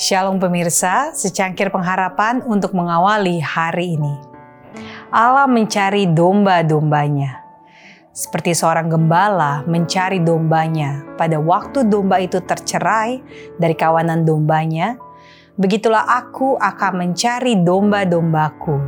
Shalom 0.00 0.40
pemirsa, 0.40 1.12
secangkir 1.12 1.68
pengharapan 1.68 2.40
untuk 2.48 2.72
mengawali 2.72 3.36
hari 3.36 4.00
ini. 4.00 4.16
Allah 5.12 5.44
mencari 5.44 6.08
domba-dombanya. 6.08 7.44
Seperti 8.08 8.56
seorang 8.56 8.88
gembala 8.88 9.60
mencari 9.68 10.24
dombanya 10.24 11.04
pada 11.20 11.36
waktu 11.36 11.84
domba 11.84 12.16
itu 12.16 12.40
tercerai 12.40 13.20
dari 13.60 13.76
kawanan 13.76 14.24
dombanya, 14.24 14.96
begitulah 15.60 16.08
aku 16.08 16.56
akan 16.56 16.92
mencari 16.96 17.60
domba-dombaku 17.60 18.80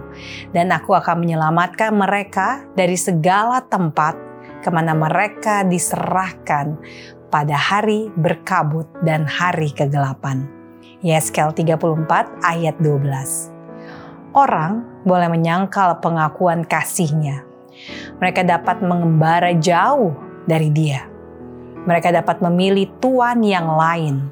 dan 0.56 0.72
aku 0.72 0.96
akan 0.96 1.28
menyelamatkan 1.28 1.92
mereka 1.92 2.64
dari 2.72 2.96
segala 2.96 3.60
tempat 3.60 4.16
ke 4.64 4.72
mana 4.72 4.96
mereka 4.96 5.60
diserahkan 5.60 6.72
pada 7.28 7.52
hari 7.52 8.08
berkabut 8.16 8.88
dan 9.04 9.28
hari 9.28 9.76
kegelapan. 9.76 10.61
Yeskel 11.02 11.50
34 11.50 12.46
ayat 12.46 12.78
12. 12.78 14.38
Orang 14.38 14.86
boleh 15.02 15.26
menyangkal 15.26 15.98
pengakuan 15.98 16.62
kasihnya. 16.62 17.42
Mereka 18.22 18.46
dapat 18.46 18.86
mengembara 18.86 19.50
jauh 19.58 20.14
dari 20.46 20.70
dia. 20.70 21.02
Mereka 21.90 22.14
dapat 22.14 22.38
memilih 22.38 22.86
tuan 23.02 23.42
yang 23.42 23.66
lain. 23.74 24.30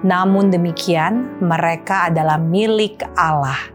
Namun 0.00 0.48
demikian, 0.48 1.44
mereka 1.44 2.08
adalah 2.08 2.40
milik 2.40 3.04
Allah, 3.12 3.68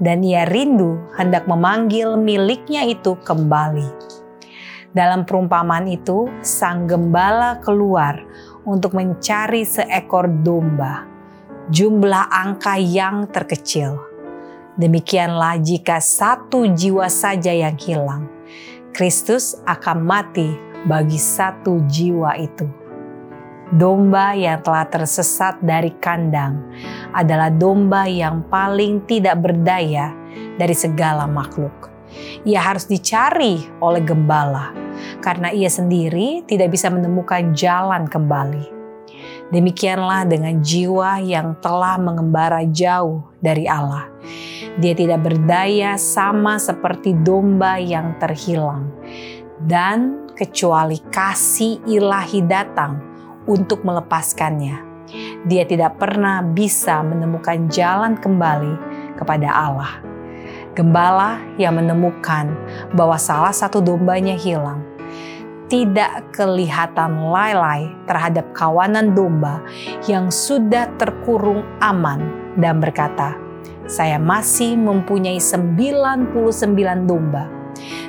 dan 0.00 0.24
Ia 0.24 0.48
rindu 0.48 0.96
hendak 1.20 1.44
memanggil 1.44 2.16
miliknya 2.16 2.88
itu 2.88 3.20
kembali. 3.20 4.16
Dalam 4.96 5.28
perumpamaan 5.28 5.84
itu, 5.92 6.32
sang 6.40 6.88
gembala 6.88 7.60
keluar 7.60 8.16
untuk 8.64 8.96
mencari 8.96 9.68
seekor 9.68 10.24
domba 10.40 11.15
jumlah 11.66 12.30
angka 12.30 12.78
yang 12.78 13.26
terkecil. 13.26 13.98
Demikianlah 14.76 15.58
jika 15.58 15.98
satu 15.98 16.68
jiwa 16.70 17.08
saja 17.10 17.50
yang 17.50 17.74
hilang, 17.80 18.28
Kristus 18.92 19.56
akan 19.66 20.04
mati 20.04 20.52
bagi 20.86 21.18
satu 21.18 21.82
jiwa 21.88 22.36
itu. 22.38 22.68
Domba 23.66 24.38
yang 24.38 24.62
telah 24.62 24.86
tersesat 24.86 25.58
dari 25.58 25.90
kandang 25.98 26.70
adalah 27.10 27.50
domba 27.50 28.06
yang 28.06 28.46
paling 28.46 29.02
tidak 29.10 29.42
berdaya 29.42 30.14
dari 30.54 30.76
segala 30.76 31.26
makhluk. 31.26 31.90
Ia 32.46 32.62
harus 32.62 32.86
dicari 32.86 33.66
oleh 33.82 34.06
gembala 34.06 34.70
karena 35.18 35.50
ia 35.50 35.66
sendiri 35.66 36.46
tidak 36.46 36.78
bisa 36.78 36.86
menemukan 36.94 37.50
jalan 37.58 38.06
kembali. 38.06 38.75
Demikianlah 39.46 40.26
dengan 40.26 40.58
jiwa 40.58 41.22
yang 41.22 41.54
telah 41.62 41.94
mengembara 42.02 42.66
jauh 42.66 43.30
dari 43.38 43.70
Allah. 43.70 44.10
Dia 44.82 44.92
tidak 44.98 45.22
berdaya 45.22 45.94
sama 45.94 46.58
seperti 46.58 47.14
domba 47.14 47.78
yang 47.78 48.18
terhilang. 48.18 48.90
Dan 49.56 50.28
kecuali 50.34 50.98
kasih 51.08 51.78
ilahi 51.86 52.42
datang 52.42 52.98
untuk 53.46 53.86
melepaskannya, 53.86 54.82
dia 55.46 55.62
tidak 55.64 55.96
pernah 55.96 56.42
bisa 56.42 57.00
menemukan 57.06 57.70
jalan 57.70 58.18
kembali 58.18 58.74
kepada 59.14 59.48
Allah. 59.48 60.02
Gembala 60.76 61.40
yang 61.56 61.78
menemukan 61.78 62.52
bahwa 62.92 63.16
salah 63.16 63.54
satu 63.54 63.80
dombanya 63.80 64.36
hilang 64.36 64.95
tidak 65.66 66.30
kelihatan 66.30 67.26
lalai 67.26 67.90
terhadap 68.06 68.46
kawanan 68.54 69.14
domba 69.18 69.58
yang 70.06 70.30
sudah 70.30 70.86
terkurung 70.98 71.66
aman 71.82 72.22
dan 72.54 72.78
berkata, 72.78 73.34
saya 73.86 74.18
masih 74.18 74.78
mempunyai 74.78 75.38
99 75.38 76.34
domba 77.06 77.50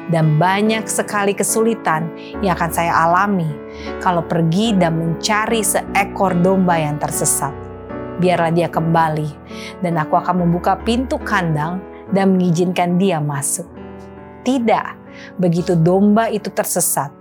dan 0.07 0.39
banyak 0.39 0.87
sekali 0.87 1.35
kesulitan 1.35 2.07
yang 2.39 2.55
akan 2.55 2.71
saya 2.71 2.93
alami 3.05 3.49
kalau 3.99 4.23
pergi 4.23 4.73
dan 4.77 4.95
mencari 4.97 5.61
seekor 5.61 6.33
domba 6.39 6.79
yang 6.79 6.95
tersesat. 6.97 7.51
Biarlah 8.17 8.49
dia 8.49 8.65
kembali 8.71 9.29
dan 9.85 10.01
aku 10.01 10.17
akan 10.17 10.47
membuka 10.47 10.79
pintu 10.81 11.21
kandang 11.21 11.77
dan 12.09 12.33
mengizinkan 12.33 12.97
dia 12.97 13.21
masuk. 13.21 13.67
Tidak, 14.41 14.87
begitu 15.37 15.75
domba 15.75 16.31
itu 16.31 16.47
tersesat, 16.49 17.11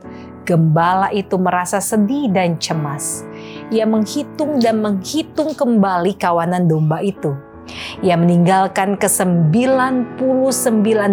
Gembala 0.47 1.11
itu 1.11 1.34
merasa 1.43 1.83
sedih 1.83 2.31
dan 2.31 2.55
cemas. 2.62 3.27
Ia 3.75 3.83
menghitung 3.83 4.62
dan 4.62 4.79
menghitung 4.79 5.59
kembali 5.59 6.15
kawanan 6.15 6.71
domba 6.71 7.03
itu. 7.03 7.34
Ia 7.99 8.15
meninggalkan 8.15 8.95
ke-99 8.95 10.23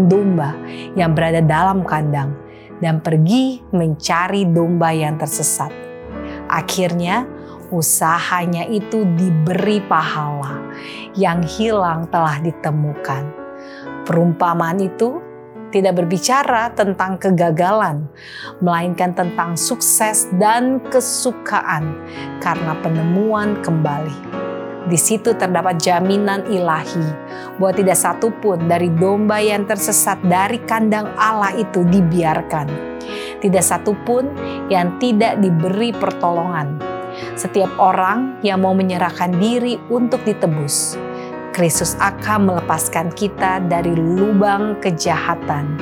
domba 0.05 0.53
yang 0.93 1.17
berada 1.17 1.41
dalam 1.41 1.81
kandang 1.81 2.37
dan 2.77 3.01
pergi 3.01 3.65
mencari 3.73 4.45
domba 4.45 4.93
yang 4.93 5.17
tersesat. 5.17 5.73
Akhirnya, 6.45 7.25
usahanya 7.73 8.69
itu 8.69 9.01
diberi 9.17 9.81
pahala. 9.81 10.61
Yang 11.17 11.57
hilang 11.57 12.05
telah 12.13 12.37
ditemukan. 12.37 13.23
Perumpamaan 14.05 14.77
itu 14.77 15.22
tidak 15.73 15.97
berbicara 15.97 16.69
tentang 16.77 17.17
kegagalan, 17.17 18.05
melainkan 18.61 19.17
tentang 19.17 19.57
sukses 19.57 20.29
dan 20.37 20.77
kesukaan 20.93 21.97
karena 22.37 22.77
penemuan 22.85 23.57
kembali. 23.65 24.45
Di 24.85 24.99
situ 24.99 25.33
terdapat 25.33 25.81
jaminan 25.81 26.45
ilahi 26.45 27.07
bahwa 27.57 27.73
tidak 27.73 27.97
satu 27.97 28.29
pun 28.37 28.69
dari 28.69 28.93
domba 28.93 29.41
yang 29.41 29.65
tersesat 29.65 30.21
dari 30.21 30.61
kandang 30.69 31.09
Allah 31.17 31.55
itu 31.57 31.81
dibiarkan. 31.87 32.67
Tidak 33.41 33.63
satu 33.63 33.97
pun 34.05 34.29
yang 34.69 35.01
tidak 35.01 35.41
diberi 35.41 35.95
pertolongan. 35.95 36.77
Setiap 37.33 37.71
orang 37.79 38.43
yang 38.43 38.61
mau 38.61 38.75
menyerahkan 38.75 39.31
diri 39.39 39.79
untuk 39.87 40.21
ditebus 40.27 41.02
Kristus 41.53 41.93
akan 42.01 42.49
melepaskan 42.49 43.13
kita 43.13 43.61
dari 43.69 43.93
lubang 43.93 44.81
kejahatan 44.81 45.77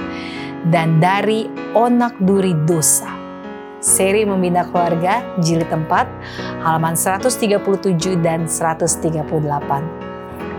dan 0.69 0.99
dari 0.99 1.47
onak 1.73 2.13
duri 2.21 2.53
dosa. 2.67 3.09
Seri 3.81 4.21
Membina 4.29 4.61
Keluarga 4.69 5.25
Jilid 5.41 5.73
4 5.73 5.89
halaman 6.61 6.93
137 6.93 7.57
dan 8.21 8.45
138. 8.45 9.09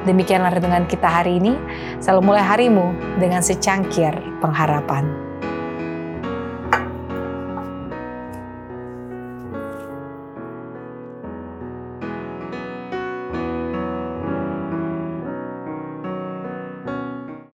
Demikianlah 0.02 0.58
renungan 0.58 0.90
kita 0.90 1.06
hari 1.06 1.38
ini. 1.38 1.54
Selalu 2.02 2.34
mulai 2.34 2.42
harimu 2.42 2.90
dengan 3.22 3.38
secangkir 3.38 4.10
pengharapan. 4.42 5.21